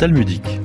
[0.00, 0.58] talmudique.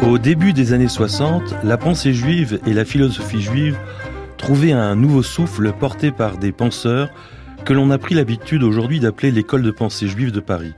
[0.00, 3.76] Au début des années 60, la pensée juive et la philosophie juive
[4.38, 7.10] trouvaient un nouveau souffle porté par des penseurs
[7.66, 10.72] que l'on a pris l'habitude aujourd'hui d'appeler l'école de pensée juive de Paris.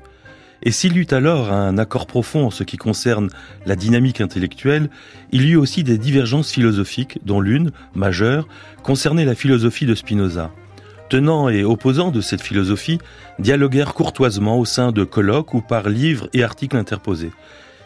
[0.64, 3.30] Et s'il y eut alors un accord profond en ce qui concerne
[3.64, 4.90] la dynamique intellectuelle,
[5.30, 8.48] il y eut aussi des divergences philosophiques, dont l'une, majeure,
[8.82, 10.50] concernait la philosophie de Spinoza.
[11.08, 12.98] Tenants et opposants de cette philosophie
[13.38, 17.30] dialoguèrent courtoisement au sein de colloques ou par livres et articles interposés.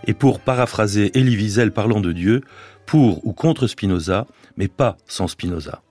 [0.07, 2.41] Et pour paraphraser Elie Wiesel parlant de Dieu,
[2.87, 5.83] pour ou contre Spinoza, mais pas sans Spinoza.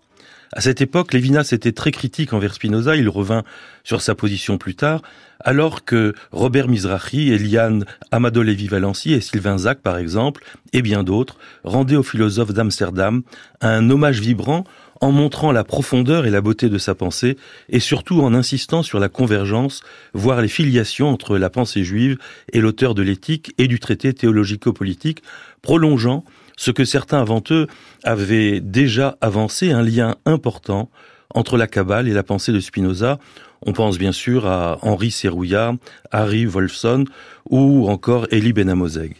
[0.51, 3.43] À cette époque, Lévinas était très critique envers Spinoza, il revint
[3.83, 5.03] sur sa position plus tard,
[5.39, 10.43] alors que Robert Mizrahi, Eliane Amado Lévy-Valency et Sylvain Zach, par exemple,
[10.73, 13.21] et bien d'autres, rendaient au philosophe d'Amsterdam
[13.61, 14.63] un hommage vibrant
[15.01, 17.37] en montrant la profondeur et la beauté de sa pensée,
[17.69, 19.81] et surtout en insistant sur la convergence,
[20.13, 22.17] voire les filiations entre la pensée juive
[22.53, 25.23] et l'auteur de l'éthique et du traité théologico-politique,
[25.61, 26.23] prolongeant
[26.57, 27.67] ce que certains avant eux
[28.03, 30.89] avaient déjà avancé, un lien important
[31.33, 33.19] entre la Kabbale et la pensée de Spinoza.
[33.65, 35.75] On pense bien sûr à Henri Serrouillat,
[36.11, 37.05] Harry Wolfson
[37.49, 39.15] ou encore Elie Benamozeg.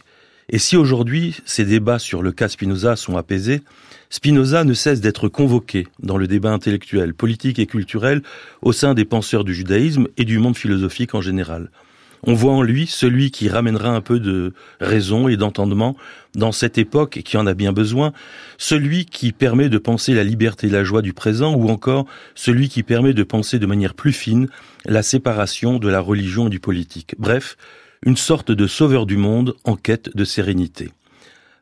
[0.50, 3.62] Et si aujourd'hui ces débats sur le cas Spinoza sont apaisés,
[4.12, 8.22] Spinoza ne cesse d'être convoqué dans le débat intellectuel, politique et culturel
[8.60, 11.70] au sein des penseurs du judaïsme et du monde philosophique en général.
[12.24, 15.96] On voit en lui celui qui ramènera un peu de raison et d'entendement
[16.34, 18.12] dans cette époque et qui en a bien besoin,
[18.58, 22.68] celui qui permet de penser la liberté et la joie du présent ou encore celui
[22.68, 24.48] qui permet de penser de manière plus fine
[24.86, 27.14] la séparation de la religion et du politique.
[27.18, 27.56] Bref,
[28.04, 30.90] une sorte de sauveur du monde en quête de sérénité.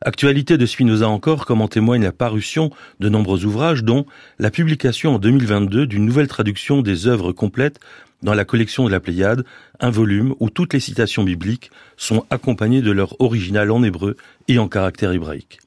[0.01, 4.05] Actualité de Spinoza encore, comme en témoigne la parution de nombreux ouvrages, dont
[4.39, 7.81] la publication en 2022 d'une nouvelle traduction des œuvres complètes
[8.23, 9.43] dans la collection de la Pléiade,
[9.81, 14.15] un volume où toutes les citations bibliques sont accompagnées de leur original en hébreu
[14.47, 15.59] et en caractère hébraïque.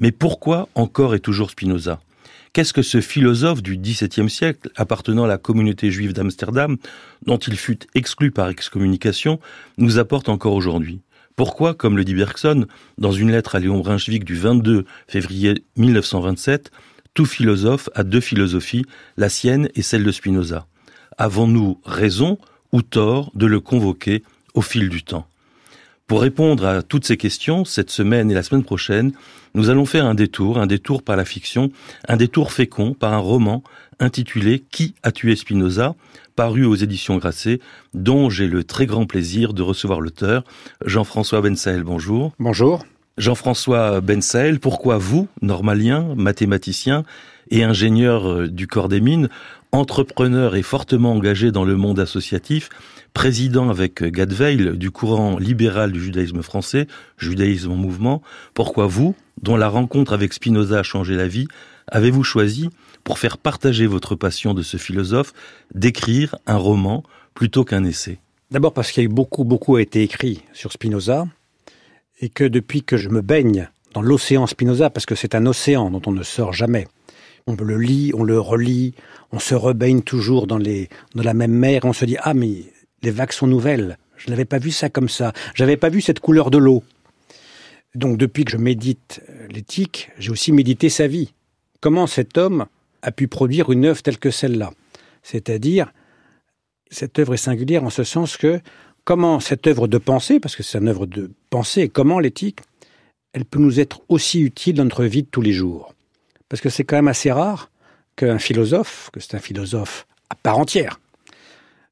[0.00, 2.00] Mais pourquoi encore et toujours Spinoza?
[2.54, 6.78] Qu'est-ce que ce philosophe du XVIIe siècle, appartenant à la communauté juive d'Amsterdam,
[7.26, 9.38] dont il fut exclu par excommunication,
[9.76, 11.00] nous apporte encore aujourd'hui?
[11.36, 12.66] Pourquoi, comme le dit Bergson
[12.96, 16.70] dans une lettre à Léon Brunswick du 22 février 1927,
[17.12, 18.86] tout philosophe a deux philosophies,
[19.18, 20.66] la sienne et celle de Spinoza.
[21.18, 22.38] Avons-nous raison
[22.72, 24.22] ou tort de le convoquer
[24.54, 25.26] au fil du temps?
[26.06, 29.12] Pour répondre à toutes ces questions, cette semaine et la semaine prochaine,
[29.54, 31.70] nous allons faire un détour, un détour par la fiction,
[32.08, 33.62] un détour fécond par un roman
[33.98, 35.96] intitulé Qui a tué Spinoza?
[36.36, 37.60] Paru aux éditions Grasset,
[37.94, 40.44] dont j'ai le très grand plaisir de recevoir l'auteur,
[40.84, 41.82] Jean-François Bensaël.
[41.82, 42.32] Bonjour.
[42.38, 42.84] Bonjour.
[43.16, 47.04] Jean-François Bensaël, pourquoi vous, normalien, mathématicien
[47.50, 49.30] et ingénieur euh, du corps des mines,
[49.72, 52.68] entrepreneur et fortement engagé dans le monde associatif,
[53.14, 56.86] président avec Gadveil du courant libéral du judaïsme français,
[57.16, 58.20] judaïsme en mouvement,
[58.52, 61.48] pourquoi vous, dont la rencontre avec Spinoza a changé la vie,
[61.88, 62.68] avez-vous choisi
[63.06, 65.32] pour faire partager votre passion de ce philosophe,
[65.72, 68.18] d'écrire un roman plutôt qu'un essai
[68.50, 71.28] D'abord parce qu'il y a eu beaucoup, beaucoup a été écrit sur Spinoza,
[72.20, 75.90] et que depuis que je me baigne dans l'océan Spinoza, parce que c'est un océan
[75.90, 76.88] dont on ne sort jamais,
[77.46, 78.94] on le lit, on le relit,
[79.30, 82.64] on se rebaigne toujours dans, les, dans la même mer, on se dit ah mais
[83.02, 83.98] les vagues sont nouvelles.
[84.16, 85.32] Je n'avais pas vu ça comme ça.
[85.54, 86.82] J'avais pas vu cette couleur de l'eau.
[87.94, 91.34] Donc depuis que je médite l'éthique, j'ai aussi médité sa vie.
[91.80, 92.66] Comment cet homme
[93.06, 94.72] a pu produire une œuvre telle que celle-là.
[95.22, 95.92] C'est-à-dire,
[96.90, 98.60] cette œuvre est singulière en ce sens que
[99.04, 102.60] comment cette œuvre de pensée, parce que c'est une œuvre de pensée, comment l'éthique,
[103.32, 105.94] elle peut nous être aussi utile dans notre vie de tous les jours.
[106.48, 107.70] Parce que c'est quand même assez rare
[108.16, 111.00] qu'un philosophe, que c'est un philosophe à part entière,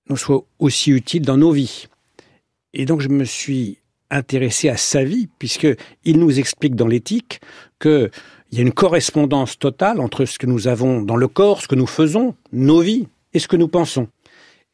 [0.08, 1.86] nous soit aussi utile dans nos vies.
[2.72, 3.78] Et donc je me suis
[4.10, 7.40] intéressé à sa vie, puisqu'il nous explique dans l'éthique
[7.78, 8.10] que
[8.54, 11.66] il y a une correspondance totale entre ce que nous avons dans le corps, ce
[11.66, 14.06] que nous faisons, nos vies, et ce que nous pensons.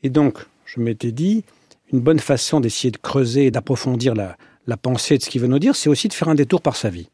[0.03, 0.37] Et donc,
[0.67, 1.45] je m'étais dit,
[1.91, 4.37] une bonne façon d'essayer de creuser et d'approfondir la,
[4.67, 6.77] la pensée de ce qu'il veut nous dire, c'est aussi de faire un détour par
[6.77, 7.09] sa vie.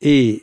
[0.00, 0.42] Et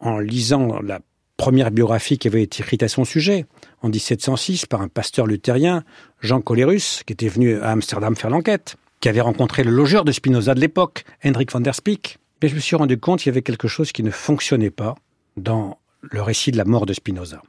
[0.00, 0.98] en lisant la
[1.36, 3.46] première biographie qui avait été écrite à son sujet,
[3.82, 5.84] en 1706, par un pasteur luthérien,
[6.20, 10.10] Jean Colérus, qui était venu à Amsterdam faire l'enquête, qui avait rencontré le logeur de
[10.10, 13.34] Spinoza de l'époque, Hendrik van der Spieck, mais je me suis rendu compte qu'il y
[13.34, 14.94] avait quelque chose qui ne fonctionnait pas
[15.36, 17.42] dans le récit de la mort de Spinoza.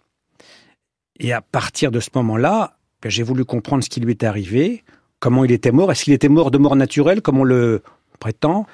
[1.19, 4.83] Et à partir de ce moment-là, ben, j'ai voulu comprendre ce qui lui était arrivé,
[5.19, 7.81] comment il était mort, est-ce qu'il était mort de mort naturelle, comme on le
[8.19, 8.65] prétend.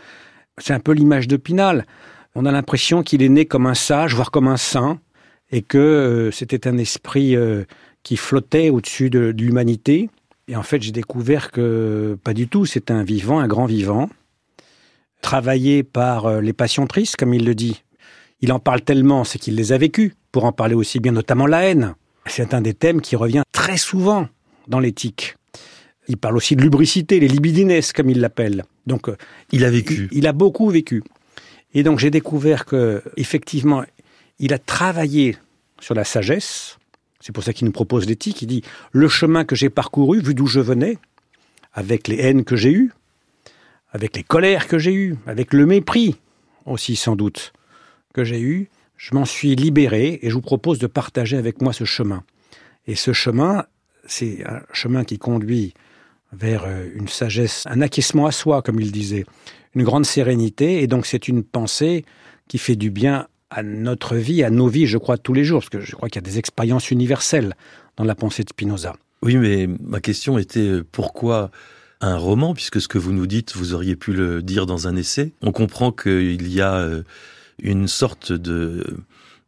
[0.58, 1.86] C'est un peu l'image de Pinal.
[2.36, 5.00] On a l'impression qu'il est né comme un sage, voire comme un saint,
[5.52, 7.64] et que euh, c'était un esprit euh,
[8.04, 10.10] qui flottait au-dessus de, de l'humanité.
[10.48, 14.10] Et en fait, j'ai découvert que pas du tout, c'est un vivant, un grand vivant,
[15.22, 17.84] travaillé par euh, les passions tristes, comme il le dit.
[18.42, 21.48] Il en parle tellement, c'est qu'il les a vécues, pour en parler aussi bien, notamment
[21.48, 21.96] la haine.
[22.28, 24.28] C'est un des thèmes qui revient très souvent
[24.68, 25.36] dans l'éthique.
[26.08, 28.64] Il parle aussi de lubricité, les libidines, comme il l'appelle.
[28.86, 29.18] Donc, euh,
[29.52, 30.08] il a vécu.
[30.12, 31.04] Il, il a beaucoup vécu.
[31.74, 33.84] Et donc, j'ai découvert que, effectivement,
[34.40, 35.38] il a travaillé
[35.80, 36.78] sur la sagesse.
[37.20, 38.42] C'est pour ça qu'il nous propose l'éthique.
[38.42, 40.98] Il dit le chemin que j'ai parcouru, vu d'où je venais,
[41.74, 42.92] avec les haines que j'ai eues,
[43.92, 46.18] avec les colères que j'ai eues, avec le mépris
[46.66, 47.54] aussi sans doute
[48.14, 51.72] que j'ai eu, je m'en suis libéré et je vous propose de partager avec moi
[51.72, 52.24] ce chemin.
[52.88, 53.66] Et ce chemin,
[54.06, 55.74] c'est un chemin qui conduit
[56.34, 59.26] vers euh, une sagesse, un acquiescement à soi, comme il disait,
[59.76, 60.82] une grande sérénité.
[60.82, 62.06] Et donc c'est une pensée
[62.48, 65.62] qui fait du bien à notre vie, à nos vies, je crois, tous les jours,
[65.62, 67.56] parce que je crois qu'il y a des expériences universelles
[67.96, 68.94] dans la pensée de Spinoza.
[69.22, 71.52] Oui, mais ma question était euh, pourquoi
[72.02, 74.96] un roman, puisque ce que vous nous dites, vous auriez pu le dire dans un
[74.96, 75.34] essai.
[75.42, 77.04] On comprend qu'il y a euh,
[77.60, 78.84] une sorte de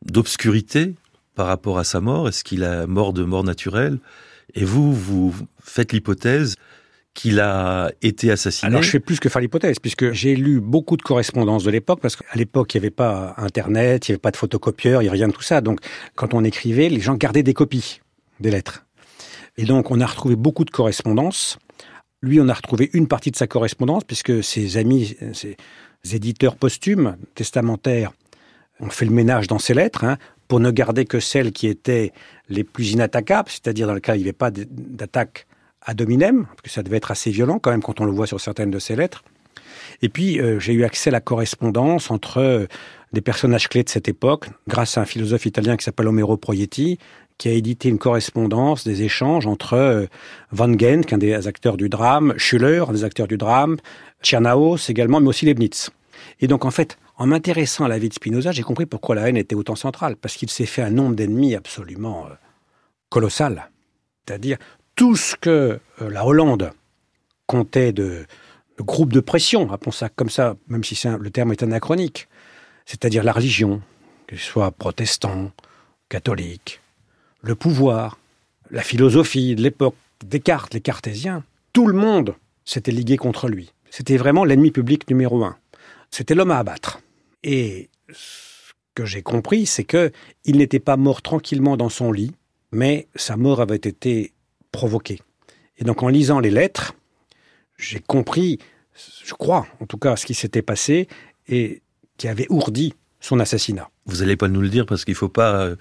[0.05, 0.95] d'obscurité
[1.35, 2.27] par rapport à sa mort.
[2.27, 3.99] Est-ce qu'il a mort de mort naturelle?
[4.55, 6.55] Et vous, vous faites l'hypothèse
[7.13, 8.69] qu'il a été assassiné.
[8.69, 11.99] Alors je fais plus que faire l'hypothèse, puisque j'ai lu beaucoup de correspondances de l'époque,
[12.01, 15.05] parce qu'à l'époque, il n'y avait pas Internet, il n'y avait pas de photocopieur, il
[15.05, 15.59] n'y avait rien de tout ça.
[15.61, 15.79] Donc
[16.15, 17.99] quand on écrivait, les gens gardaient des copies
[18.39, 18.85] des lettres.
[19.57, 21.57] Et donc on a retrouvé beaucoup de correspondances.
[22.21, 25.55] Lui, on a retrouvé une partie de sa correspondance, puisque ses amis, ses
[26.13, 28.11] éditeurs posthumes, testamentaires,
[28.81, 30.17] ont fait le ménage dans ses lettres, hein,
[30.47, 32.11] pour ne garder que celles qui étaient
[32.49, 35.45] les plus inattaquables, c'est-à-dire dans le cas où il n'y avait pas d'attaque
[35.81, 38.27] à dominem, parce que ça devait être assez violent quand même quand on le voit
[38.27, 39.23] sur certaines de ses lettres.
[40.01, 42.65] Et puis, euh, j'ai eu accès à la correspondance entre euh,
[43.13, 46.97] des personnages clés de cette époque, grâce à un philosophe italien qui s'appelle Omero Proietti,
[47.39, 50.05] qui a édité une correspondance, des échanges entre euh,
[50.51, 53.77] Van Genk, un des acteurs du drame, Schuller, un des acteurs du drame,
[54.21, 55.89] Tchernaos également, mais aussi Leibniz.
[56.41, 59.29] Et donc, en fait, en m'intéressant à la vie de Spinoza, j'ai compris pourquoi la
[59.29, 62.35] haine était autant centrale, parce qu'il s'est fait un nombre d'ennemis absolument euh,
[63.09, 63.71] colossal.
[64.27, 64.57] C'est-à-dire
[64.95, 66.71] tout ce que euh, la Hollande
[67.47, 68.25] comptait de,
[68.77, 72.27] de groupes de pression, appelons ça comme ça, même si le terme est anachronique,
[72.85, 73.81] c'est-à-dire la religion,
[74.27, 75.51] que ce soit protestant,
[76.09, 76.81] catholique,
[77.41, 78.19] le pouvoir,
[78.71, 79.95] la philosophie de l'époque,
[80.25, 81.43] Descartes, les cartésiens,
[81.73, 83.71] tout le monde s'était ligué contre lui.
[83.89, 85.57] C'était vraiment l'ennemi public numéro un.
[86.11, 87.01] C'était l'homme à abattre.
[87.43, 90.11] Et ce que j'ai compris, c'est que
[90.45, 92.33] il n'était pas mort tranquillement dans son lit,
[92.71, 94.33] mais sa mort avait été
[94.71, 95.19] provoquée.
[95.77, 96.93] Et donc en lisant les lettres,
[97.77, 98.59] j'ai compris,
[99.23, 101.07] je crois en tout cas, ce qui s'était passé
[101.47, 101.81] et
[102.17, 103.89] qui avait ourdi son assassinat.
[104.05, 105.75] Vous n'allez pas nous le dire parce qu'il ne faut pas euh,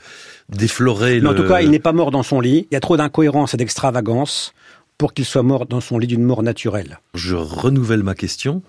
[0.48, 1.14] déflorer.
[1.14, 1.28] Mais le...
[1.28, 2.66] en tout cas, il n'est pas mort dans son lit.
[2.70, 4.52] Il y a trop d'incohérence et d'extravagance
[4.96, 6.98] pour qu'il soit mort dans son lit d'une mort naturelle.
[7.14, 8.62] Je renouvelle ma question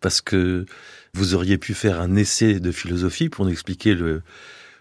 [0.00, 0.66] parce que
[1.14, 4.22] vous auriez pu faire un essai de philosophie pour nous expliquer le,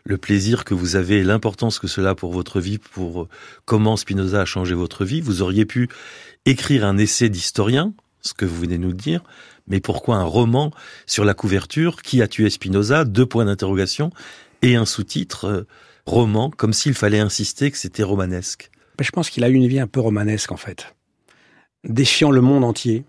[0.04, 3.28] le plaisir que vous avez, l'importance que cela a pour votre vie, pour
[3.66, 5.22] comment Spinoza a changé votre vie.
[5.22, 5.90] Vous auriez pu
[6.46, 7.94] écrire un essai d'historien,
[8.26, 9.24] ce que vous venez de nous dire,
[9.68, 10.72] mais pourquoi un roman
[11.06, 14.10] sur la couverture Qui a tué Spinoza Deux points d'interrogation
[14.62, 15.68] et un sous-titre euh,
[16.06, 18.70] roman, comme s'il fallait insister que c'était romanesque.
[19.00, 20.96] Je pense qu'il a eu une vie un peu romanesque en fait,
[21.84, 23.04] défiant le monde entier.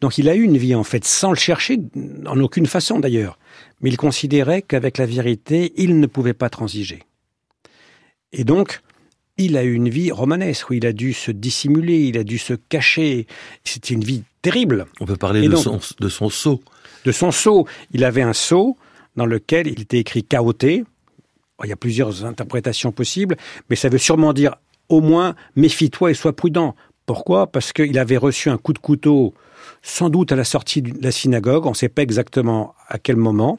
[0.00, 1.80] Donc il a eu une vie en fait sans le chercher,
[2.26, 3.38] en aucune façon d'ailleurs,
[3.80, 7.02] mais il considérait qu'avec la vérité, il ne pouvait pas transiger.
[8.32, 8.82] Et donc,
[9.36, 12.38] il a eu une vie romanesque où il a dû se dissimuler, il a dû
[12.38, 13.26] se cacher.
[13.64, 14.86] C'était une vie terrible.
[15.00, 16.62] On peut parler de, son, de son sceau.
[17.04, 17.66] De son sceau.
[17.92, 18.76] Il avait un sceau
[19.16, 20.84] dans lequel il était écrit chaoté.
[21.62, 23.36] Il y a plusieurs interprétations possibles,
[23.70, 24.56] mais ça veut sûrement dire
[24.88, 26.74] au moins méfie-toi et sois prudent.
[27.06, 27.46] Pourquoi?
[27.46, 29.34] Parce qu'il avait reçu un coup de couteau,
[29.82, 33.16] sans doute à la sortie de la synagogue, on ne sait pas exactement à quel
[33.16, 33.58] moment,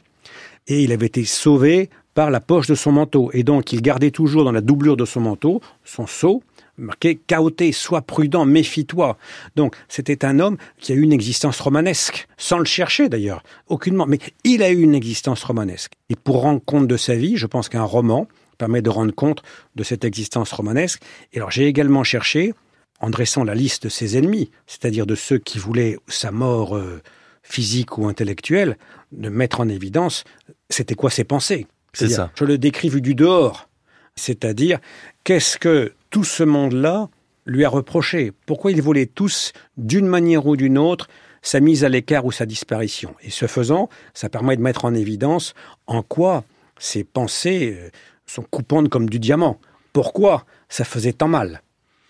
[0.67, 3.29] et il avait été sauvé par la poche de son manteau.
[3.34, 6.41] Et donc, il gardait toujours dans la doublure de son manteau son sceau,
[6.77, 9.17] marqué Chaoté, sois prudent, méfie-toi.
[9.55, 14.07] Donc, c'était un homme qui a eu une existence romanesque, sans le chercher d'ailleurs, aucunement.
[14.07, 15.91] Mais il a eu une existence romanesque.
[16.10, 19.43] Et pour rendre compte de sa vie, je pense qu'un roman permet de rendre compte
[19.75, 21.01] de cette existence romanesque.
[21.34, 22.53] Et alors, j'ai également cherché,
[23.01, 27.01] en dressant la liste de ses ennemis, c'est-à-dire de ceux qui voulaient sa mort euh,
[27.43, 28.77] physique ou intellectuelle,
[29.12, 30.24] de mettre en évidence
[30.69, 31.67] c'était quoi ses pensées?
[31.95, 32.31] C'est ça.
[32.35, 33.69] Je le décris vu du dehors.
[34.15, 34.79] C'est-à-dire,
[35.23, 37.09] qu'est-ce que tout ce monde-là
[37.45, 38.31] lui a reproché?
[38.45, 41.07] Pourquoi ils voulaient tous, d'une manière ou d'une autre,
[41.41, 43.15] sa mise à l'écart ou sa disparition?
[43.21, 45.53] Et ce faisant, ça permet de mettre en évidence
[45.87, 46.43] en quoi
[46.79, 47.89] ces pensées euh,
[48.25, 49.59] sont coupantes comme du diamant.
[49.93, 51.61] Pourquoi ça faisait tant mal?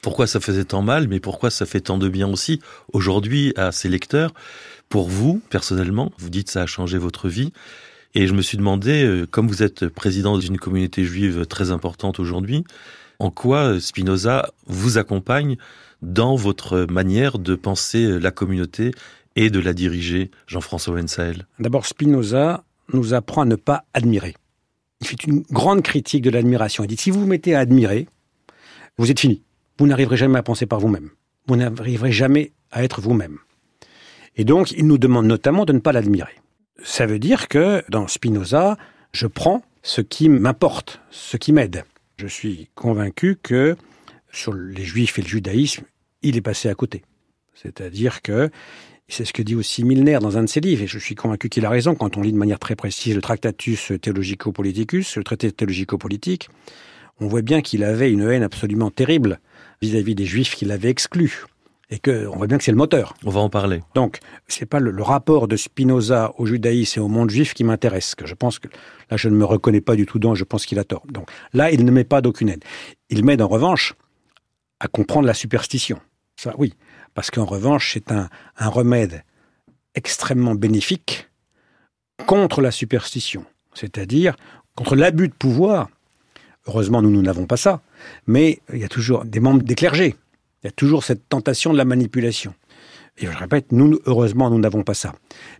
[0.01, 2.61] Pourquoi ça faisait tant mal, mais pourquoi ça fait tant de bien aussi
[2.93, 4.33] aujourd'hui à ses lecteurs?
[4.87, 7.51] Pour vous, personnellement, vous dites ça a changé votre vie.
[8.15, 12.19] Et je me suis demandé, euh, comme vous êtes président d'une communauté juive très importante
[12.19, 12.63] aujourd'hui,
[13.19, 15.57] en quoi Spinoza vous accompagne
[16.01, 18.91] dans votre manière de penser la communauté
[19.35, 24.35] et de la diriger, Jean-François Wensael D'abord, Spinoza nous apprend à ne pas admirer.
[25.01, 26.83] Il fait une grande critique de l'admiration.
[26.85, 28.07] Il dit, si vous vous mettez à admirer,
[28.97, 29.41] vous êtes fini.
[29.77, 31.09] Vous n'arriverez jamais à penser par vous-même.
[31.47, 33.39] Vous n'arriverez jamais à être vous-même.
[34.37, 36.35] Et donc, il nous demande notamment de ne pas l'admirer.
[36.83, 38.77] Ça veut dire que dans Spinoza,
[39.13, 41.85] je prends ce qui m'importe, ce qui m'aide.
[42.17, 43.75] Je suis convaincu que
[44.31, 45.83] sur les juifs et le judaïsme,
[46.21, 47.03] il est passé à côté.
[47.53, 48.49] C'est-à-dire que
[49.07, 51.49] c'est ce que dit aussi Milner dans un de ses livres, et je suis convaincu
[51.49, 55.51] qu'il a raison quand on lit de manière très précise le Tractatus Theologico-Politicus, le traité
[55.51, 56.49] théologico-politique,
[57.19, 59.39] on voit bien qu'il avait une haine absolument terrible
[59.81, 61.45] vis-à-vis des juifs qu'il avait exclus.
[61.95, 63.13] Et que, on voit bien que c'est le moteur.
[63.23, 63.81] On va en parler.
[63.93, 67.63] Donc, c'est pas le, le, rapport de Spinoza au judaïsme et au monde juif qui
[67.63, 68.15] m'intéresse.
[68.15, 68.67] Que je pense que,
[69.09, 71.03] là, je ne me reconnais pas du tout dans, je pense qu'il a tort.
[71.09, 72.59] Donc, là, il ne met pas d'aucune haine.
[73.09, 73.93] Il m'aide, en revanche,
[74.81, 75.99] à comprendre la superstition.
[76.35, 76.73] Ça, oui
[77.15, 79.23] parce qu'en revanche, c'est un, un, remède
[79.95, 81.29] extrêmement bénéfique
[82.27, 84.35] contre la superstition, c'est-à-dire
[84.75, 85.89] contre l'abus de pouvoir.
[86.67, 87.81] Heureusement, nous, nous n'avons pas ça,
[88.27, 90.15] mais il y a toujours des membres des clergés.
[90.65, 92.55] Il y a toujours cette tentation de la manipulation.
[93.19, 95.13] Et je répète, nous, heureusement, nous n'avons pas ça.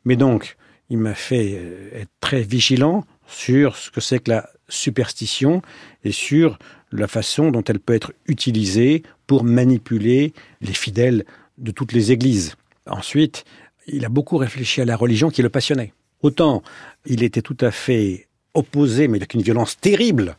[0.04, 0.58] Mais donc,
[0.90, 5.62] il m'a fait euh, être très vigilant sur ce que c'est que la superstition
[6.04, 6.58] et sur
[6.92, 11.24] la façon dont elle peut être utilisée pour manipuler les fidèles
[11.60, 12.56] de toutes les églises.
[12.88, 13.46] Ensuite,
[13.86, 15.94] il a beaucoup réfléchi à la religion qui le passionnait.
[16.24, 16.64] Autant
[17.06, 20.36] il était tout à fait opposé, mais avec une violence terrible,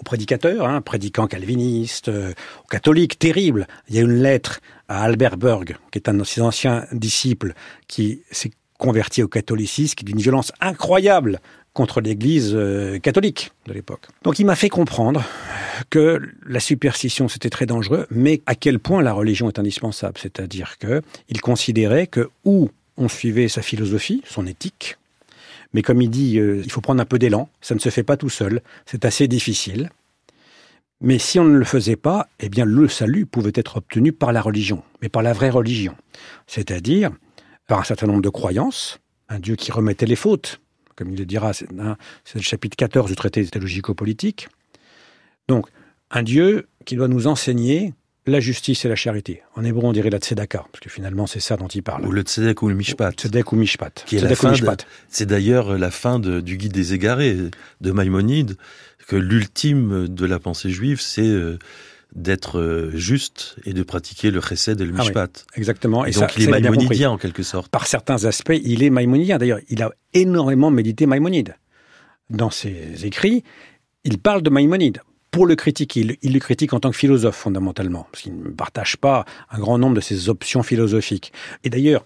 [0.00, 2.32] aux prédicateurs, hein, prédicants calvinistes, euh,
[2.64, 3.66] aux catholiques, terrible.
[3.88, 7.52] Il y a une lettre à Albert Berg, qui est un de ses anciens disciples,
[7.86, 11.40] qui s'est converti au catholicisme, qui est d'une violence incroyable
[11.72, 14.08] contre l'Église euh, catholique de l'époque.
[14.24, 15.22] Donc il m'a fait comprendre
[15.88, 20.18] que la superstition c'était très dangereux, mais à quel point la religion est indispensable.
[20.18, 24.98] C'est-à-dire que il considérait que où on suivait sa philosophie, son éthique,
[25.72, 28.02] mais comme il dit, euh, il faut prendre un peu d'élan, ça ne se fait
[28.02, 29.90] pas tout seul, c'est assez difficile.
[31.00, 34.32] Mais si on ne le faisait pas, eh bien le salut pouvait être obtenu par
[34.32, 35.96] la religion, mais par la vraie religion,
[36.46, 37.10] c'est-à-dire
[37.66, 40.60] par un certain nombre de croyances, un Dieu qui remettait les fautes,
[40.96, 44.48] comme il le dira, c'est le chapitre 14 du traité théologico-politique.
[45.48, 45.66] Donc,
[46.10, 47.94] un Dieu qui doit nous enseigner
[48.30, 49.42] la justice et la charité.
[49.56, 52.06] En hébreu, on dirait la tzedaka, parce que finalement, c'est ça dont il parle.
[52.06, 53.12] Ou le tzedek ou le mishpat.
[53.12, 54.04] Tzedek ou mishpat.
[54.06, 54.52] Qui est la fin
[55.08, 57.36] c'est d'ailleurs la fin de, du guide des égarés
[57.80, 58.56] de Maïmonide,
[59.06, 61.58] que l'ultime de la pensée juive, c'est euh,
[62.14, 65.30] d'être euh, juste et de pratiquer le chesed et le mishpat.
[65.34, 66.04] Ah oui, exactement.
[66.04, 67.70] Et, donc il est maïmonidien en quelque sorte.
[67.70, 69.38] Par certains aspects, il est maïmonidien.
[69.38, 71.56] D'ailleurs, il a énormément médité Maïmonide.
[72.30, 73.42] Dans ses écrits,
[74.04, 75.00] il parle de Maïmonide.
[75.30, 78.96] Pour le critiquer, il, le critique en tant que philosophe fondamentalement, parce qu'il ne partage
[78.96, 81.32] pas un grand nombre de ses options philosophiques.
[81.62, 82.04] Et d'ailleurs,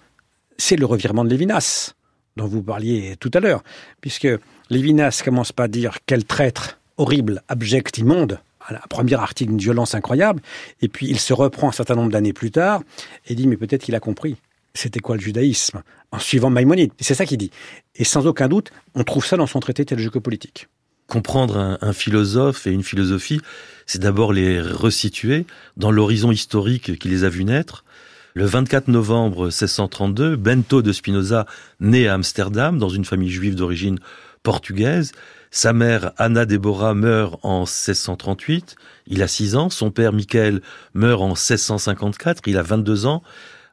[0.59, 1.95] c'est le revirement de Lévinas,
[2.37, 3.65] dont vous parliez tout à l'heure,
[4.03, 4.29] puisque
[4.69, 10.43] Lévinas commence par dire quel traître horrible, abject, immonde, un premier article d'une violence incroyable,
[10.81, 12.83] et puis il se reprend un certain nombre d'années plus tard
[13.27, 14.37] et dit mais peut-être qu'il a compris.
[14.75, 16.91] C'était quoi le judaïsme En suivant Maïmonide.
[16.99, 17.53] C'est ça qu'il dit.
[17.95, 20.67] Et sans aucun doute, on trouve ça dans son traité théologico-politique.
[21.07, 23.41] Comprendre un, philosophe et une philosophie,
[23.87, 25.45] c'est d'abord les resituer
[25.77, 27.85] dans l'horizon historique qui les a vus naître.
[28.33, 31.47] Le 24 novembre 1632, Bento de Spinoza
[31.79, 33.99] naît à Amsterdam dans une famille juive d'origine
[34.43, 35.13] portugaise.
[35.51, 38.75] Sa mère, Anna Deborah, meurt en 1638.
[39.07, 39.71] Il a 6 ans.
[39.71, 40.63] Son père, Michael,
[40.95, 42.43] meurt en 1654.
[42.47, 43.23] Il a 22 ans.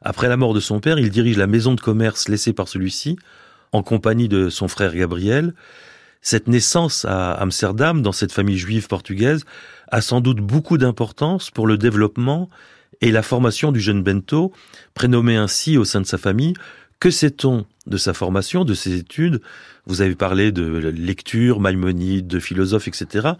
[0.00, 3.16] Après la mort de son père, il dirige la maison de commerce laissée par celui-ci,
[3.72, 5.54] en compagnie de son frère Gabriel.
[6.22, 9.44] Cette naissance à Amsterdam, dans cette famille juive portugaise,
[9.88, 12.48] a sans doute beaucoup d'importance pour le développement
[13.00, 14.52] et la formation du jeune Bento,
[14.94, 16.54] prénommé ainsi au sein de sa famille,
[17.00, 19.40] que sait-on de sa formation, de ses études?
[19.86, 23.30] Vous avez parlé de lecture, Maïmonide, de philosophe, etc.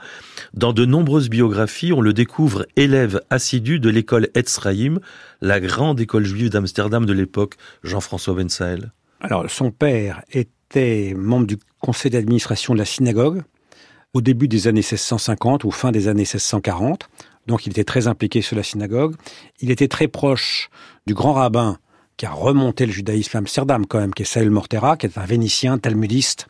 [0.52, 4.98] Dans de nombreuses biographies, on le découvre élève assidu de l'école Etzraïm,
[5.40, 8.90] la grande école juive d'Amsterdam de l'époque, Jean-François Bensael.
[9.20, 10.24] Alors, son père
[10.72, 13.42] était membre du conseil d'administration de la synagogue
[14.14, 17.08] au début des années 1650 ou fin des années 1640.
[17.46, 19.14] Donc, il était très impliqué sur la synagogue.
[19.60, 20.70] Il était très proche
[21.06, 21.78] du grand rabbin
[22.16, 25.18] qui a remonté le judaïsme à Amsterdam quand même, qui est Saël Mortera, qui est
[25.18, 26.46] un vénitien talmudiste,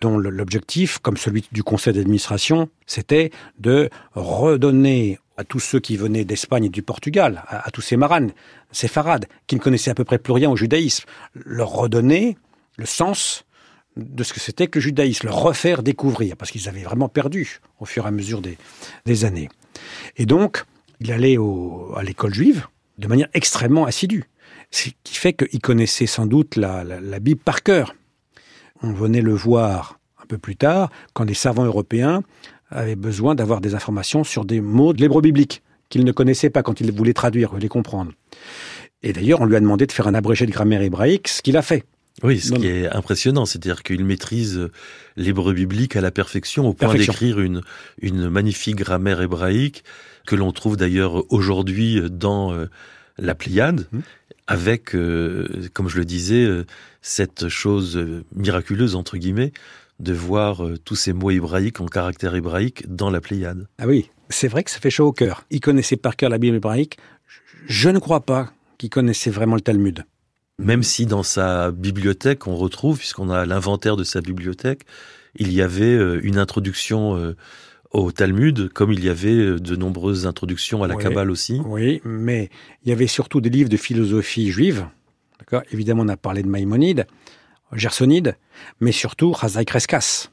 [0.00, 6.24] dont l'objectif, comme celui du conseil d'administration, c'était de redonner à tous ceux qui venaient
[6.24, 8.30] d'Espagne et du Portugal, à, tous ces maranes,
[8.70, 12.36] ces farades, qui ne connaissaient à peu près plus rien au judaïsme, leur redonner
[12.76, 13.44] le sens
[13.96, 17.60] de ce que c'était que le judaïsme, leur refaire découvrir, parce qu'ils avaient vraiment perdu
[17.78, 18.42] au fur et à mesure
[19.04, 19.48] des, années.
[20.16, 20.64] Et donc,
[21.00, 21.36] il allait
[21.96, 22.66] à l'école juive
[22.98, 24.24] de manière extrêmement assidue,
[24.70, 26.84] ce qui fait qu'il connaissait sans doute la,
[27.20, 27.94] Bible par cœur.
[28.82, 32.22] On venait le voir un peu plus tard, quand des savants européens
[32.70, 36.62] avaient besoin d'avoir des informations sur des mots de l'hébreu biblique qu'il ne connaissait pas
[36.62, 38.12] quand il voulait traduire, les comprendre.
[39.02, 41.56] Et d'ailleurs, on lui a demandé de faire un abrégé de grammaire hébraïque, ce qu'il
[41.56, 41.84] a fait.
[42.22, 44.68] Oui, ce qui est impressionnant, c'est-à-dire qu'il maîtrise
[45.16, 47.60] l'hébreu biblique à la perfection, au point d'écrire une,
[48.00, 49.82] une magnifique grammaire hébraïque
[50.26, 52.66] que l'on trouve d'ailleurs aujourd'hui dans euh,
[53.18, 54.02] la Pléiade, hum.
[54.46, 56.64] avec, euh, comme je le disais, euh,
[57.02, 58.02] cette chose
[58.34, 59.52] miraculeuse, entre guillemets,
[59.98, 63.66] de voir tous ces mots hébraïques en caractère hébraïque dans la Pléiade.
[63.78, 65.44] Ah oui, c'est vrai que ça fait chaud au cœur.
[65.50, 66.98] Il connaissait par cœur la Bible hébraïque.
[67.66, 70.04] Je ne crois pas qu'il connaissait vraiment le Talmud.
[70.58, 74.82] Même si dans sa bibliothèque, on retrouve, puisqu'on a l'inventaire de sa bibliothèque,
[75.36, 77.34] il y avait euh, une introduction euh,
[77.90, 81.60] au Talmud, comme il y avait euh, de nombreuses introductions à la Kabbale aussi.
[81.64, 82.50] Oui, mais
[82.84, 84.86] il y avait surtout des livres de philosophie juive.
[85.72, 87.06] Évidemment, on a parlé de Maïmonide,
[87.72, 88.36] Gersonide,
[88.80, 90.28] mais surtout Razai Kreskas,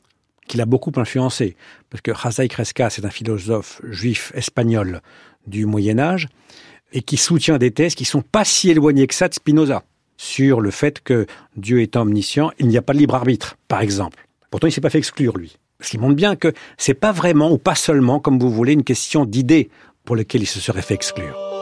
[0.47, 1.55] qui l'a beaucoup influencé.
[1.89, 5.01] Parce que Razai Kreskas est un philosophe juif espagnol
[5.47, 6.27] du Moyen Âge
[6.93, 9.83] et qui soutient des thèses qui sont pas si éloignées que ça de Spinoza
[10.21, 11.25] sur le fait que
[11.55, 14.27] Dieu est omniscient, il n'y a pas de libre arbitre, par exemple.
[14.51, 15.57] Pourtant, il s'est pas fait exclure, lui.
[15.79, 18.83] Ce qui montre bien que c'est pas vraiment, ou pas seulement, comme vous voulez, une
[18.83, 19.71] question d'idée
[20.05, 21.60] pour laquelle il se serait fait exclure.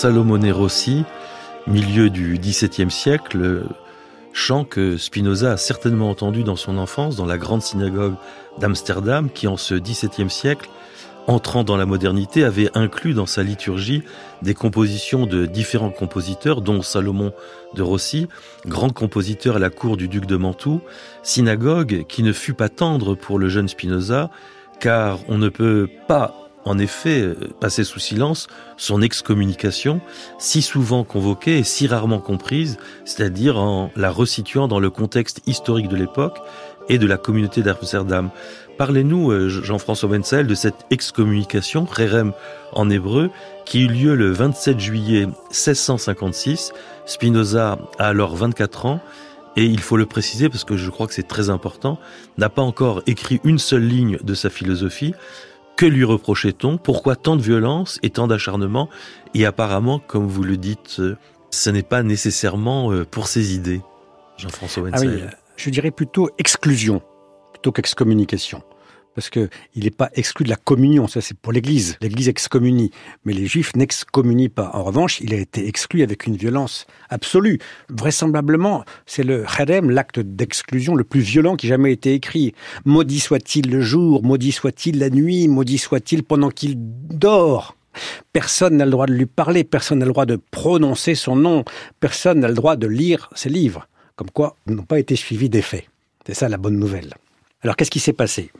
[0.00, 1.04] Salomone Rossi,
[1.66, 3.64] milieu du XVIIe siècle,
[4.32, 8.14] chant que Spinoza a certainement entendu dans son enfance dans la grande synagogue
[8.58, 10.70] d'Amsterdam, qui en ce XVIIe siècle,
[11.26, 14.02] entrant dans la modernité, avait inclus dans sa liturgie
[14.40, 17.34] des compositions de différents compositeurs, dont Salomon
[17.74, 18.26] de Rossi,
[18.64, 20.80] grand compositeur à la cour du duc de Mantoue,
[21.22, 24.30] synagogue qui ne fut pas tendre pour le jeune Spinoza,
[24.80, 30.00] car on ne peut pas en effet euh, passer sous silence son excommunication,
[30.38, 35.88] si souvent convoquée et si rarement comprise, c'est-à-dire en la resituant dans le contexte historique
[35.88, 36.38] de l'époque
[36.88, 38.30] et de la communauté d'Amsterdam.
[38.78, 42.32] Parlez-nous, euh, Jean-François Wenzel, de cette excommunication, Rerem
[42.72, 43.30] en hébreu,
[43.66, 46.72] qui eut lieu le 27 juillet 1656.
[47.04, 49.00] Spinoza a alors 24 ans
[49.56, 51.98] et il faut le préciser parce que je crois que c'est très important,
[52.38, 55.14] n'a pas encore écrit une seule ligne de sa philosophie,
[55.80, 56.76] que lui reprochait-on?
[56.76, 58.90] Pourquoi tant de violence et tant d'acharnement?
[59.32, 61.16] Et apparemment, comme vous le dites, euh,
[61.50, 63.80] ce n'est pas nécessairement euh, pour ses idées.
[64.36, 65.22] Jean-François Wenzel.
[65.22, 67.00] Ah oui, je dirais plutôt exclusion
[67.54, 68.62] plutôt qu'excommunication
[69.14, 71.96] parce qu'il n'est pas exclu de la communion, ça c'est pour l'Église.
[72.00, 72.90] L'Église excommunie,
[73.24, 74.70] mais les Juifs n'excommunient pas.
[74.74, 77.58] En revanche, il a été exclu avec une violence absolue.
[77.88, 82.54] Vraisemblablement, c'est le harem, l'acte d'exclusion le plus violent qui jamais été écrit.
[82.84, 87.76] Maudit soit-il le jour, maudit soit-il la nuit, maudit soit-il pendant qu'il dort.
[88.32, 91.64] Personne n'a le droit de lui parler, personne n'a le droit de prononcer son nom,
[91.98, 93.88] personne n'a le droit de lire ses livres.
[94.14, 95.86] Comme quoi, ils n'ont pas été suivis des faits.
[96.26, 97.14] C'est ça la bonne nouvelle.
[97.62, 98.50] Alors qu'est-ce qui s'est passé?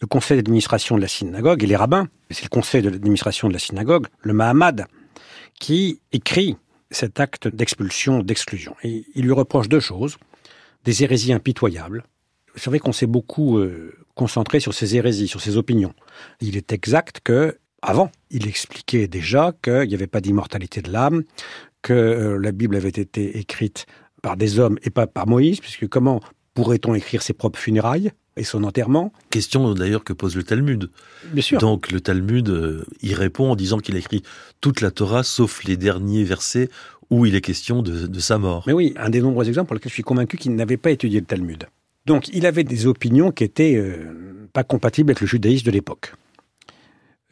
[0.00, 3.58] Le conseil d'administration de la synagogue et les rabbins, c'est le conseil d'administration de la
[3.58, 4.86] synagogue, le Mahamad,
[5.58, 6.56] qui écrit
[6.90, 8.76] cet acte d'expulsion, d'exclusion.
[8.82, 10.18] Et il lui reproche deux choses,
[10.84, 12.04] des hérésies impitoyables.
[12.56, 15.94] C'est vrai qu'on s'est beaucoup euh, concentré sur ces hérésies, sur ces opinions.
[16.40, 21.22] Il est exact que, avant, il expliquait déjà qu'il n'y avait pas d'immortalité de l'âme,
[21.80, 23.86] que euh, la Bible avait été écrite
[24.20, 26.20] par des hommes et pas par Moïse, puisque comment
[26.52, 28.12] pourrait-on écrire ses propres funérailles?
[28.36, 29.12] Et son enterrement.
[29.30, 30.90] Question d'ailleurs que pose le Talmud.
[31.32, 31.58] Bien sûr.
[31.58, 34.22] Donc le Talmud euh, y répond en disant qu'il a écrit
[34.60, 36.68] toute la Torah sauf les derniers versets
[37.10, 38.62] où il est question de, sa mort.
[38.66, 41.18] Mais oui, un des nombreux exemples pour lesquels je suis convaincu qu'il n'avait pas étudié
[41.18, 41.66] le Talmud.
[42.06, 46.14] Donc il avait des opinions qui étaient euh, pas compatibles avec le judaïsme de l'époque.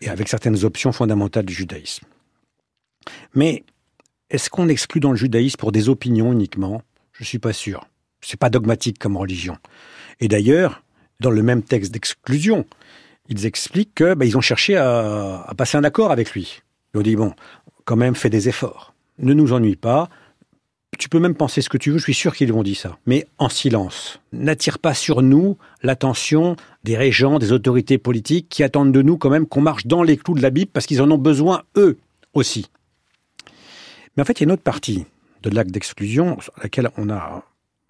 [0.01, 2.07] et avec certaines options fondamentales du judaïsme.
[3.35, 3.65] Mais
[4.31, 6.83] est-ce qu'on exclut dans le judaïsme pour des opinions uniquement?
[7.13, 7.87] Je ne suis pas sûr.
[8.21, 9.57] C'est pas dogmatique comme religion.
[10.21, 10.83] Et d'ailleurs,
[11.21, 12.67] dans le même texte d'exclusion,
[13.29, 16.63] ils expliquent que bah, ils ont cherché à, passer un accord avec lui.
[16.95, 17.35] Ils ont dit bon,
[17.85, 18.95] quand même, fais des efforts.
[19.19, 20.09] Ne nous ennuie pas.
[20.99, 22.99] Tu peux même penser ce que tu veux, je suis sûr qu'ils vont dire ça.
[23.07, 24.21] Mais en silence.
[24.33, 29.31] N'attire pas sur nous l'attention des régents, des autorités politiques qui attendent de nous quand
[29.31, 31.99] même qu'on marche dans les clous de la Bible parce qu'ils en ont besoin eux
[32.33, 32.71] aussi.
[34.17, 35.05] Mais en fait, il y a une autre partie
[35.43, 37.45] de l'acte d'exclusion à laquelle on n'a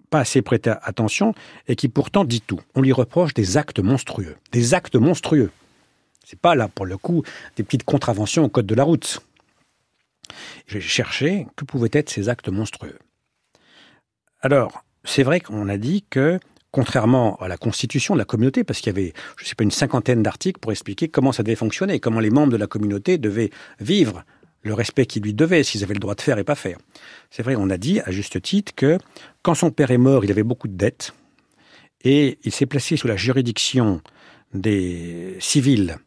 [0.09, 1.33] pas assez prêté attention
[1.67, 2.59] et qui pourtant dit tout.
[2.75, 4.35] On lui reproche des actes monstrueux.
[4.51, 5.51] Des actes monstrueux.
[6.25, 7.23] C'est pas là, pour le coup,
[7.55, 9.19] des petites contraventions au code de la route.
[10.67, 12.99] J'ai cherché que pouvaient être ces actes monstrueux.
[14.41, 16.39] Alors, c'est vrai qu'on a dit que,
[16.71, 19.63] contrairement à la constitution de la communauté, parce qu'il y avait, je ne sais pas,
[19.63, 23.17] une cinquantaine d'articles pour expliquer comment ça devait fonctionner, comment les membres de la communauté
[23.17, 24.23] devaient vivre
[24.61, 26.77] le respect qu'ils lui devaient, s'ils avaient le droit de faire et pas faire.
[27.29, 28.97] C'est vrai, on a dit, à juste titre, que
[29.41, 31.13] quand son père est mort, il avait beaucoup de dettes,
[32.03, 34.01] et il s'est placé sous la juridiction
[34.53, 35.97] des civils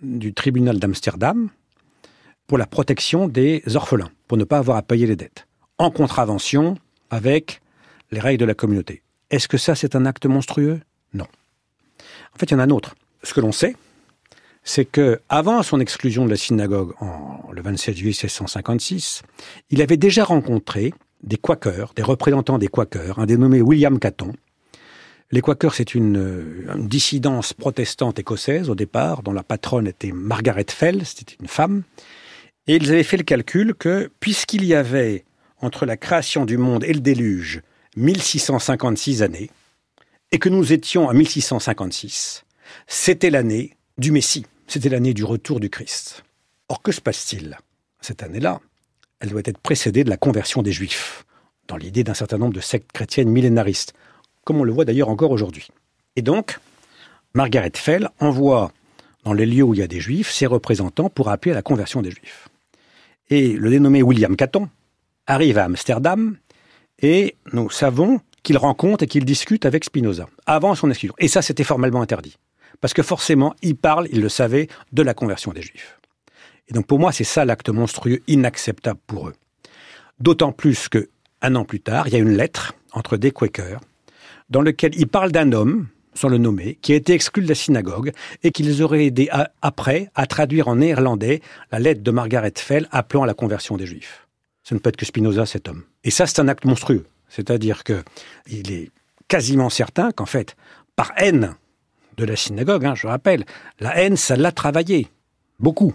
[0.00, 1.50] du tribunal d'Amsterdam
[2.46, 5.46] pour la protection des orphelins, pour ne pas avoir à payer les dettes,
[5.78, 6.76] en contravention
[7.10, 7.60] avec
[8.10, 9.02] les règles de la communauté.
[9.30, 10.80] Est-ce que ça, c'est un acte monstrueux?
[11.14, 11.26] Non.
[12.34, 12.94] En fait, il y en a un autre.
[13.22, 13.76] Ce que l'on sait,
[14.64, 19.22] c'est que avant son exclusion de la synagogue en, le 27 juillet 1656,
[19.70, 24.32] il avait déjà rencontré des Quakers, des représentants des Quakers, un dénommé William Caton.
[25.30, 30.66] Les Quakers, c'est une, une, dissidence protestante écossaise au départ, dont la patronne était Margaret
[30.68, 31.82] Fell, c'était une femme.
[32.66, 35.24] Et ils avaient fait le calcul que, puisqu'il y avait,
[35.60, 37.62] entre la création du monde et le déluge,
[37.96, 39.50] 1656 années,
[40.32, 42.44] et que nous étions à 1656,
[42.86, 44.44] c'était l'année du Messie.
[44.66, 46.24] C'était l'année du retour du Christ.
[46.68, 47.56] Or, que se passe-t-il?
[48.00, 48.60] Cette année-là,
[49.20, 51.24] elle doit être précédée de la conversion des Juifs,
[51.68, 53.94] dans l'idée d'un certain nombre de sectes chrétiennes millénaristes,
[54.44, 55.68] comme on le voit d'ailleurs encore aujourd'hui.
[56.16, 56.58] Et donc,
[57.34, 58.72] Margaret Fell envoie
[59.22, 61.62] dans les lieux où il y a des Juifs ses représentants pour appeler à la
[61.62, 62.48] conversion des Juifs.
[63.30, 64.68] Et le dénommé William Caton
[65.28, 66.36] arrive à Amsterdam
[67.00, 71.14] et nous savons qu'il rencontre et qu'il discute avec Spinoza avant son exclusion.
[71.18, 72.36] Et ça, c'était formellement interdit.
[72.82, 75.98] Parce que forcément, il parle, il le savait, de la conversion des Juifs.
[76.68, 79.34] Et donc pour moi, c'est ça l'acte monstrueux, inacceptable pour eux.
[80.18, 81.08] D'autant plus que,
[81.40, 83.80] un an plus tard, il y a une lettre entre des Quakers
[84.50, 87.54] dans lequel ils parlent d'un homme, sans le nommer, qui a été exclu de la
[87.54, 89.30] synagogue et qu'ils auraient aidé
[89.62, 91.40] après à traduire en néerlandais
[91.70, 94.26] la lettre de Margaret Fell appelant à la conversion des Juifs.
[94.62, 95.84] Ce ne peut être que Spinoza, cet homme.
[96.04, 97.06] Et ça, c'est un acte monstrueux.
[97.28, 98.02] C'est-à-dire que
[98.48, 98.90] il est
[99.28, 100.54] quasiment certain qu'en fait,
[100.96, 101.54] par haine
[102.16, 103.44] de la synagogue, hein, je rappelle.
[103.80, 105.08] La haine, ça l'a travaillé.
[105.60, 105.94] Beaucoup.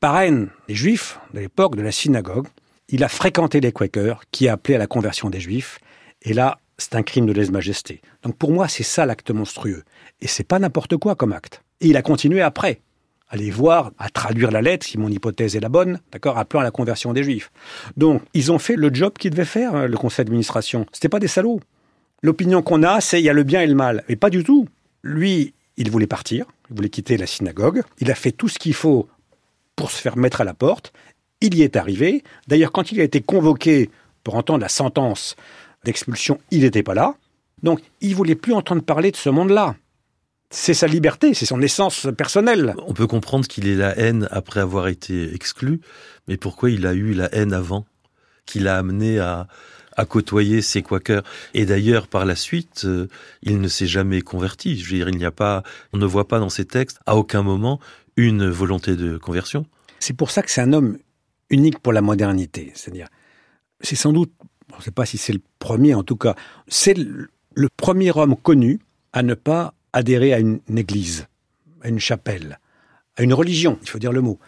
[0.00, 2.48] Par haine des Juifs de l'époque de la synagogue,
[2.88, 5.78] il a fréquenté les Quakers qui appelaient à la conversion des Juifs.
[6.22, 8.02] Et là, c'est un crime de lèse-majesté.
[8.22, 9.84] Donc pour moi, c'est ça l'acte monstrueux.
[10.20, 11.62] Et c'est pas n'importe quoi comme acte.
[11.80, 12.80] Et il a continué après.
[13.28, 16.60] à les voir, à traduire la lettre, si mon hypothèse est la bonne, d'accord, appelant
[16.60, 17.50] à la conversion des Juifs.
[17.96, 20.86] Donc, ils ont fait le job qu'ils devaient faire, hein, le conseil d'administration.
[20.92, 21.60] C'était pas des salauds.
[22.22, 24.04] L'opinion qu'on a, c'est il y a le bien et le mal.
[24.08, 24.68] Et pas du tout.
[25.04, 27.82] Lui, il voulait partir, il voulait quitter la synagogue.
[28.00, 29.06] Il a fait tout ce qu'il faut
[29.76, 30.94] pour se faire mettre à la porte.
[31.42, 32.24] Il y est arrivé.
[32.48, 33.90] D'ailleurs, quand il a été convoqué
[34.22, 35.36] pour entendre la sentence
[35.84, 37.16] d'expulsion, il n'était pas là.
[37.62, 39.76] Donc, il voulait plus entendre parler de ce monde-là.
[40.48, 42.74] C'est sa liberté, c'est son essence personnelle.
[42.86, 45.80] On peut comprendre qu'il ait la haine après avoir été exclu,
[46.28, 47.84] mais pourquoi il a eu la haine avant
[48.46, 49.48] Qui l'a amené à,
[49.96, 51.22] à côtoyer ces quakers.
[51.54, 53.08] Et d'ailleurs, par la suite, euh,
[53.42, 54.78] il ne s'est jamais converti.
[54.78, 57.16] Je veux dire, il n'y a pas, on ne voit pas dans ses textes, à
[57.16, 57.80] aucun moment,
[58.16, 59.66] une volonté de conversion.
[60.00, 60.98] C'est pour ça que c'est un homme
[61.50, 62.72] unique pour la modernité.
[62.74, 63.08] C'est-à-dire,
[63.80, 64.32] c'est sans doute,
[64.72, 66.34] je ne sais pas si c'est le premier en tout cas,
[66.68, 68.80] c'est le premier homme connu
[69.12, 71.26] à ne pas adhérer à une église,
[71.82, 72.58] à une chapelle,
[73.16, 74.38] à une religion, il faut dire le mot.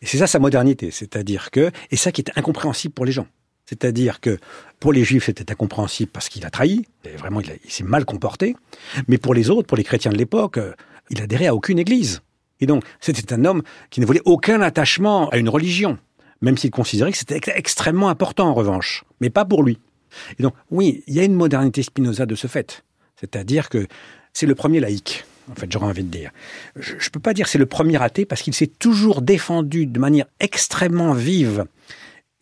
[0.00, 3.26] Et c'est ça sa modernité, c'est-à-dire que, et ça qui est incompréhensible pour les gens.
[3.66, 4.38] C'est-à-dire que
[4.78, 8.56] pour les juifs, c'était incompréhensible parce qu'il a trahi, et vraiment il, s'est mal comporté,
[9.08, 10.72] mais pour les autres, pour les chrétiens de l'époque, euh,
[11.10, 12.20] il adhérait à aucune église.
[12.60, 15.98] Et donc, c'était un homme qui ne voulait aucun attachement à une religion,
[16.40, 19.78] même s'il considérait que c'était extrêmement important en revanche, mais pas pour lui.
[20.38, 22.84] Et donc, oui, il y a une modernité Spinoza de ce fait.
[23.16, 23.86] C'est-à-dire que
[24.32, 26.30] c'est le premier laïc, en fait, j'aurais envie de dire.
[26.76, 29.98] Je ne peux pas dire c'est le premier athée parce qu'il s'est toujours défendu de
[29.98, 31.64] manière extrêmement vive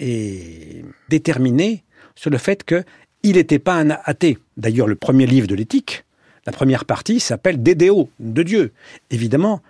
[0.03, 1.85] et déterminé
[2.17, 4.39] sur le fait qu'il n'était pas un athée.
[4.57, 6.05] D'ailleurs, le premier livre de l'éthique,
[6.45, 8.73] la première partie s'appelle Dédéo, de Dieu.
[9.11, 9.63] Évidemment,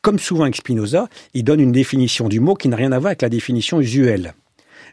[0.00, 3.08] comme souvent avec Spinoza, il donne une définition du mot qui n'a rien à voir
[3.08, 4.32] avec la définition usuelle.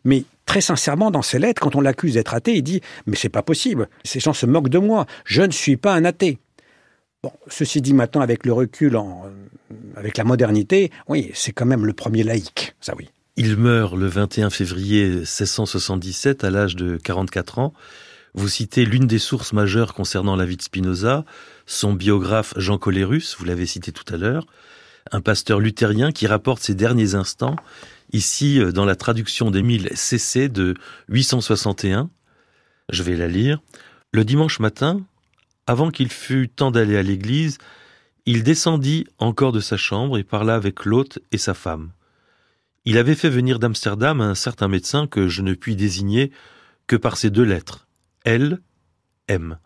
[0.04, 3.30] Mais très sincèrement, dans ses lettres, quand on l'accuse d'être athée, il dit Mais c'est
[3.30, 6.38] pas possible, ces gens se moquent de moi, je ne suis pas un athée.
[7.24, 8.98] Bon, ceci dit maintenant avec le recul,
[9.96, 13.10] avec la modernité, oui, c'est quand même le premier laïc, ça oui.
[13.38, 17.74] Il meurt le 21 février 1677 à l'âge de 44 ans.
[18.34, 21.24] Vous citez l'une des sources majeures concernant la vie de Spinoza,
[21.66, 24.46] son biographe Jean Colérus, vous l'avez cité tout à l'heure,
[25.12, 27.56] un pasteur luthérien qui rapporte ses derniers instants,
[28.12, 30.74] ici euh, dans la traduction d'Émile Cessé de
[31.08, 32.10] 861.
[32.90, 33.62] Je vais la lire.
[34.12, 35.00] Le dimanche matin,
[35.68, 37.60] avant qu'il fût temps d'aller à l'église,
[38.26, 41.92] il descendit encore de sa chambre et parla avec l'hôte et sa femme.
[42.84, 46.32] Il avait fait venir d'Amsterdam un certain médecin que je ne puis désigner
[46.88, 47.88] que par ces deux lettres,
[48.26, 48.60] L,
[49.28, 49.60] M.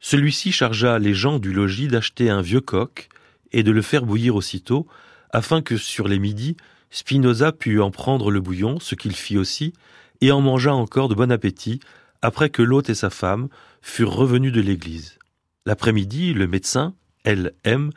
[0.00, 3.08] Celui-ci chargea les gens du logis d'acheter un vieux coq
[3.52, 4.88] et de le faire bouillir aussitôt,
[5.30, 6.56] afin que sur les midis,
[6.90, 9.72] Spinoza pût en prendre le bouillon, ce qu'il fit aussi,
[10.20, 11.78] et en mangea encore de bon appétit,
[12.22, 13.48] après que l'hôte et sa femme
[13.82, 15.18] furent revenus de l'église.
[15.64, 16.94] L'après-midi, le médecin,
[17.24, 17.90] L.M.,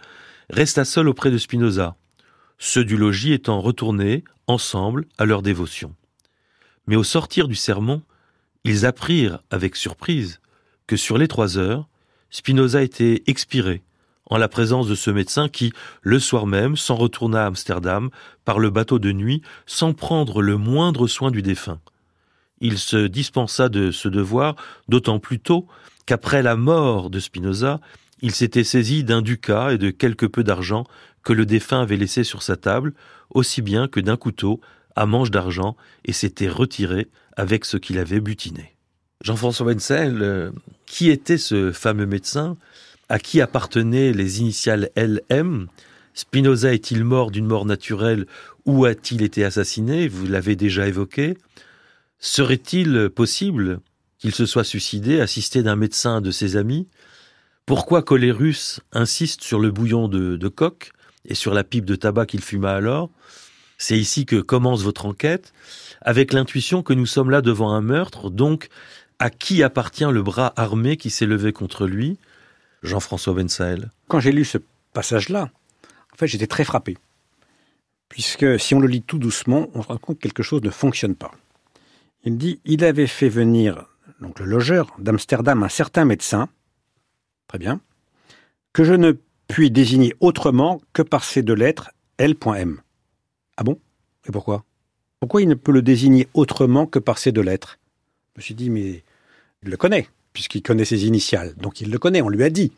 [0.49, 1.95] resta seul auprès de Spinoza,
[2.63, 5.95] ceux du logis étant retournés, ensemble, à leur dévotion.
[6.85, 8.03] Mais au sortir du sermon,
[8.63, 10.39] ils apprirent avec surprise
[10.85, 11.89] que sur les trois heures,
[12.29, 13.81] Spinoza était expiré,
[14.27, 18.11] en la présence de ce médecin qui, le soir même, s'en retourna à Amsterdam
[18.45, 21.81] par le bateau de nuit sans prendre le moindre soin du défunt.
[22.59, 24.55] Il se dispensa de ce devoir
[24.87, 25.65] d'autant plus tôt
[26.05, 27.79] qu'après la mort de Spinoza,
[28.21, 30.85] il s'était saisi d'un ducat et de quelque peu d'argent
[31.23, 32.93] que le défunt avait laissé sur sa table,
[33.29, 34.59] aussi bien que d'un couteau
[34.95, 37.07] à manche d'argent, et s'était retiré
[37.37, 38.75] avec ce qu'il avait butiné.
[39.23, 40.51] Jean-François Wenzel, euh,
[40.85, 42.57] qui était ce fameux médecin
[43.07, 45.67] à qui appartenaient les initiales LM
[46.13, 48.25] Spinoza est-il mort d'une mort naturelle
[48.65, 51.37] ou a-t-il été assassiné Vous l'avez déjà évoqué.
[52.19, 53.79] Serait-il possible
[54.19, 56.87] qu'il se soit suicidé assisté d'un médecin de ses amis?
[57.65, 60.91] Pourquoi Colérus insiste sur le bouillon de, de coq?
[61.25, 63.09] Et sur la pipe de tabac qu'il fuma alors
[63.77, 65.53] C'est ici que commence votre enquête,
[66.01, 68.69] avec l'intuition que nous sommes là devant un meurtre, donc
[69.19, 72.17] à qui appartient le bras armé qui s'est levé contre lui?
[72.83, 74.57] Jean-François Bensael Quand j'ai lu ce
[74.93, 75.51] passage-là,
[76.13, 76.97] en fait, j'étais très frappé.
[78.09, 80.69] Puisque si on le lit tout doucement, on se rend compte que quelque chose ne
[80.69, 81.31] fonctionne pas.
[82.23, 83.85] Il dit il avait fait venir
[84.21, 86.47] donc le logeur d'Amsterdam un certain médecin,
[87.47, 87.81] très bien,
[88.73, 89.13] que je ne
[89.51, 92.79] puis désigner autrement que par ces deux lettres L.M.
[93.57, 93.77] Ah bon?
[94.27, 94.63] Et pourquoi?
[95.19, 97.77] Pourquoi il ne peut le désigner autrement que par ces deux lettres?
[98.35, 99.03] Je me suis dit mais
[99.63, 101.53] il le connaît puisqu'il connaît ses initiales.
[101.57, 102.71] Donc il le connaît, on lui a dit.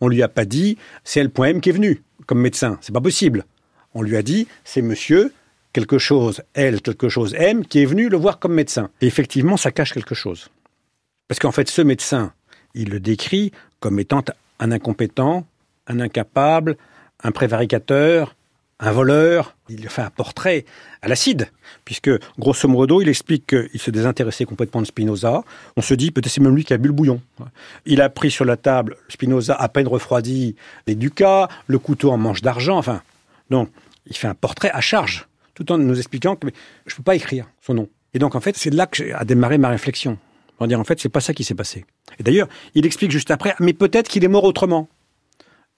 [0.00, 1.60] On lui a pas dit c'est L.M.
[1.60, 3.44] qui est venu comme médecin, c'est pas possible.
[3.92, 5.30] On lui a dit c'est monsieur
[5.74, 8.88] quelque chose L quelque chose M qui est venu le voir comme médecin.
[9.02, 10.48] Et effectivement, ça cache quelque chose.
[11.28, 12.32] Parce qu'en fait, ce médecin,
[12.72, 14.24] il le décrit comme étant
[14.58, 15.46] un incompétent,
[15.86, 16.76] un incapable,
[17.22, 18.34] un prévaricateur,
[18.80, 20.64] un voleur, il fait un portrait
[21.00, 21.48] à l'acide,
[21.84, 25.42] puisque grosso modo, il explique qu'il se désintéressait complètement de Spinoza.
[25.76, 27.20] On se dit, peut-être c'est même lui qui a bu le bouillon.
[27.86, 32.18] Il a pris sur la table, Spinoza à peine refroidi, les ducats, le couteau en
[32.18, 33.02] manche d'argent, enfin.
[33.48, 33.70] Donc,
[34.06, 36.48] il fait un portrait à charge, tout en nous expliquant que
[36.86, 37.88] je ne peux pas écrire son nom.
[38.12, 40.18] Et donc, en fait, c'est là que a démarré ma réflexion.
[40.60, 41.84] On dire, en fait, c'est pas ça qui s'est passé.
[42.18, 44.88] Et d'ailleurs, il explique juste après, mais peut-être qu'il est mort autrement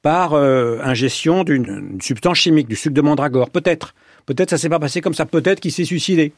[0.03, 3.51] par euh, ingestion d'une substance chimique, du sucre de mandragore.
[3.51, 3.95] Peut-être.
[4.27, 5.27] Peut-être ça s'est pas passé comme ça.
[5.27, 6.33] Peut-être qu'il s'est suicidé.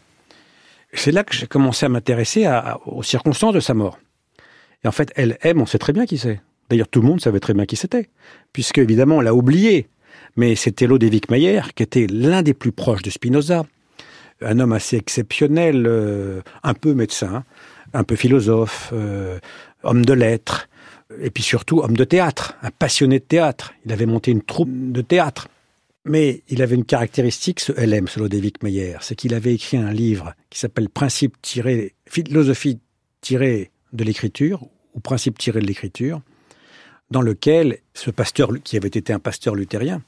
[0.92, 2.47] C'est là que j'ai commencé à m'intéresser
[2.87, 3.99] aux circonstances de sa mort.
[4.85, 6.40] Et en fait, aime, on sait très bien qui c'est.
[6.71, 8.09] D'ailleurs, tout le monde savait très bien qui c'était,
[8.53, 9.88] puisque évidemment, on l'a oublié.
[10.37, 13.64] Mais c'était Lodewijk Mayer, qui était l'un des plus proches de Spinoza,
[14.40, 17.44] un homme assez exceptionnel, euh, un peu médecin,
[17.92, 19.38] un peu philosophe, euh,
[19.83, 20.68] homme de lettres,
[21.21, 23.75] et puis surtout homme de théâtre, un passionné de théâtre.
[23.85, 25.49] Il avait monté une troupe de théâtre.
[26.05, 29.92] Mais il avait une caractéristique, ce LM, ce Lodewijk Meyer, c'est qu'il avait écrit un
[29.92, 32.79] livre qui s'appelle Principe tiré, philosophie
[33.21, 36.23] tirée de l'écriture, ou Principe tiré de l'écriture,
[37.11, 40.03] dans lequel ce pasteur, qui avait été un pasteur luthérien,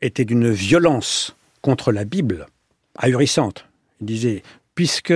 [0.00, 2.46] était d'une violence contre la Bible
[2.96, 3.66] ahurissante.
[4.00, 4.42] Il disait,
[4.74, 5.12] puisque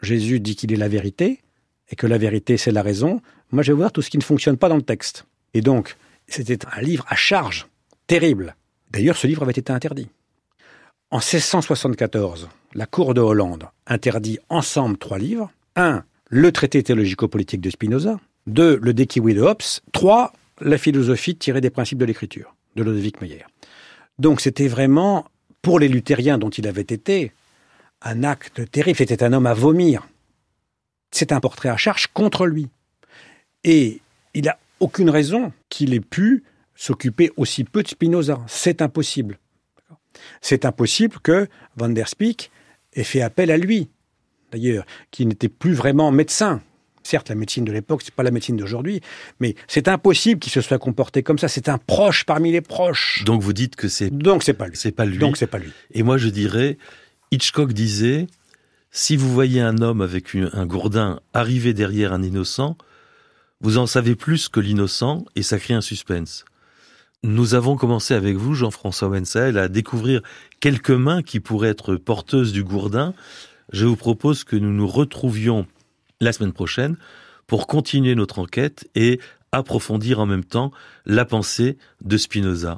[0.00, 1.42] Jésus dit qu'il est la vérité,
[1.90, 3.20] et que la vérité c'est la raison,
[3.54, 5.26] moi, je vais voir tout ce qui ne fonctionne pas dans le texte.
[5.54, 7.66] Et donc, c'était un livre à charge,
[8.06, 8.56] terrible.
[8.90, 10.08] D'ailleurs, ce livre avait été interdit.
[11.10, 15.50] En 1674, la Cour de Hollande interdit ensemble trois livres.
[15.76, 18.18] Un, le traité théologico-politique de Spinoza.
[18.46, 19.62] Deux, le Dékiwi de Hobbes.
[19.92, 23.44] Trois, la philosophie tirée des principes de l'écriture, de Lodewijk Meyer.
[24.18, 25.26] Donc c'était vraiment,
[25.62, 27.32] pour les luthériens dont il avait été,
[28.02, 28.98] un acte terrible.
[28.98, 30.06] C'était un homme à vomir.
[31.12, 32.68] C'est un portrait à charge contre lui.
[33.64, 34.00] Et
[34.34, 38.40] il n'a aucune raison qu'il ait pu s'occuper aussi peu de Spinoza.
[38.46, 39.38] C'est impossible.
[40.40, 42.50] C'est impossible que Van der Spieck
[42.94, 43.88] ait fait appel à lui,
[44.52, 46.62] d'ailleurs, qui n'était plus vraiment médecin.
[47.02, 49.02] Certes, la médecine de l'époque, c'est pas la médecine d'aujourd'hui,
[49.38, 51.48] mais c'est impossible qu'il se soit comporté comme ça.
[51.48, 53.24] C'est un proche parmi les proches.
[53.26, 54.76] Donc vous dites que c'est donc c'est pas lui.
[54.76, 55.18] C'est pas lui.
[55.18, 55.70] Donc c'est pas lui.
[55.92, 56.78] Et moi je dirais,
[57.30, 58.26] Hitchcock disait,
[58.90, 62.78] si vous voyez un homme avec un gourdin arriver derrière un innocent,
[63.64, 66.44] vous en savez plus que l'innocent et ça crée un suspense.
[67.22, 70.20] Nous avons commencé avec vous, Jean-François Wenzel, à découvrir
[70.60, 73.14] quelques mains qui pourraient être porteuses du gourdin.
[73.72, 75.66] Je vous propose que nous nous retrouvions
[76.20, 76.98] la semaine prochaine
[77.46, 79.18] pour continuer notre enquête et
[79.50, 80.70] approfondir en même temps
[81.06, 82.76] la pensée de Spinoza.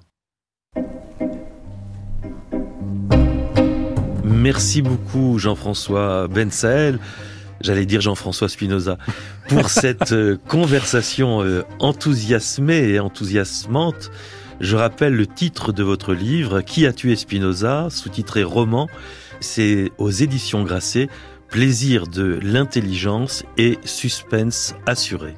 [4.23, 7.01] Merci beaucoup Jean-François Bensael,
[7.61, 8.99] j'allais dire Jean-François Spinoza,
[9.49, 14.11] pour cette euh, conversation euh, enthousiasmée et enthousiasmante.
[14.61, 18.89] Je rappelle le titre de votre livre, Qui a tué Spinoza, sous-titré Roman.
[19.41, 21.09] C'est aux éditions Grasset,
[21.51, 25.35] Plaisir de l'intelligence et suspense assuré.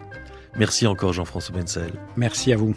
[0.57, 1.93] Merci encore Jean-François Bensael.
[2.17, 2.75] Merci à vous.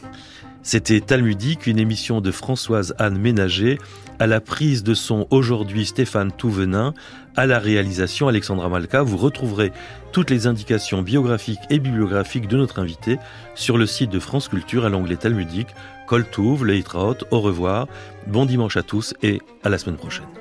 [0.64, 3.80] C'était Talmudique, une émission de Françoise Anne Ménager,
[4.22, 6.94] à la prise de son aujourd'hui Stéphane Touvenin,
[7.36, 9.02] à la réalisation Alexandra Malka.
[9.02, 9.72] Vous retrouverez
[10.12, 13.18] toutes les indications biographiques et bibliographiques de notre invité
[13.56, 15.70] sur le site de France Culture à l'onglet Talmudique.
[16.06, 17.88] Coltouve, Leitraut, au revoir,
[18.28, 20.41] bon dimanche à tous et à la semaine prochaine.